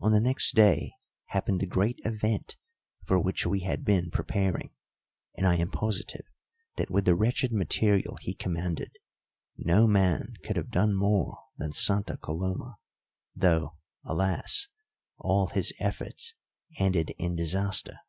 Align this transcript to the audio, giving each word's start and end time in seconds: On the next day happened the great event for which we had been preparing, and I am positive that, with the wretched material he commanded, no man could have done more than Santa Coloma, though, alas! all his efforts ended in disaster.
On 0.00 0.10
the 0.10 0.18
next 0.18 0.56
day 0.56 0.94
happened 1.26 1.60
the 1.60 1.66
great 1.68 2.00
event 2.04 2.56
for 3.04 3.20
which 3.20 3.46
we 3.46 3.60
had 3.60 3.84
been 3.84 4.10
preparing, 4.10 4.72
and 5.36 5.46
I 5.46 5.54
am 5.54 5.70
positive 5.70 6.26
that, 6.74 6.90
with 6.90 7.04
the 7.04 7.14
wretched 7.14 7.52
material 7.52 8.16
he 8.20 8.34
commanded, 8.34 8.90
no 9.56 9.86
man 9.86 10.34
could 10.42 10.56
have 10.56 10.72
done 10.72 10.92
more 10.96 11.38
than 11.56 11.70
Santa 11.70 12.16
Coloma, 12.16 12.78
though, 13.36 13.76
alas! 14.02 14.66
all 15.18 15.46
his 15.46 15.72
efforts 15.78 16.34
ended 16.80 17.10
in 17.16 17.36
disaster. 17.36 18.00